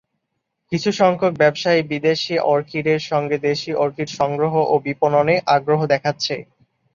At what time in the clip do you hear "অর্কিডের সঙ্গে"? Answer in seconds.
2.51-3.37